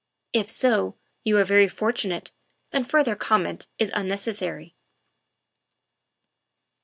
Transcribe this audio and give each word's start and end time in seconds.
If 0.33 0.49
so, 0.49 0.97
you 1.21 1.37
are 1.37 1.43
very 1.43 1.67
fortu 1.67 2.09
nate, 2.09 2.31
and 2.71 2.89
further 2.89 3.15
comment 3.15 3.67
is 3.77 3.91
unnecessary. 3.93 4.75